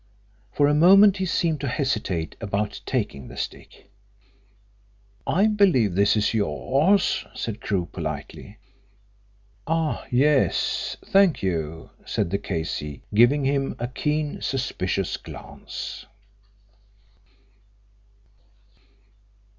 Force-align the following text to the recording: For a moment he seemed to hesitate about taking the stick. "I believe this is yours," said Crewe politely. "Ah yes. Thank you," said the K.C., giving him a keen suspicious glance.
For 0.51 0.67
a 0.67 0.73
moment 0.73 1.17
he 1.17 1.27
seemed 1.27 1.61
to 1.61 1.67
hesitate 1.67 2.35
about 2.41 2.81
taking 2.87 3.27
the 3.27 3.37
stick. 3.37 3.91
"I 5.27 5.45
believe 5.45 5.93
this 5.93 6.17
is 6.17 6.33
yours," 6.33 7.23
said 7.35 7.61
Crewe 7.61 7.85
politely. 7.85 8.57
"Ah 9.67 10.07
yes. 10.09 10.97
Thank 11.05 11.43
you," 11.43 11.91
said 12.03 12.31
the 12.31 12.39
K.C., 12.39 13.03
giving 13.13 13.45
him 13.45 13.75
a 13.77 13.87
keen 13.87 14.41
suspicious 14.41 15.17
glance. 15.17 16.07